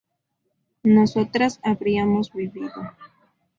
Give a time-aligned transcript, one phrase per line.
[0.81, 2.73] nosotras habríamos vivido